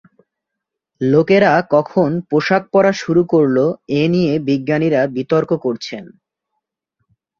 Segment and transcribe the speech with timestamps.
[1.01, 3.65] লোকেরা কখন পোশাক পরা শুরু করলো
[3.99, 6.03] এ নিয়ে বিজ্ঞানীরা বিতর্ক করছেন।